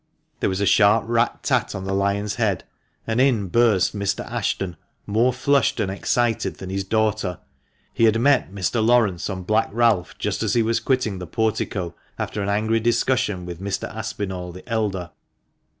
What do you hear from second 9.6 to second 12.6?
Ralph just as he was quitting the Portico, after an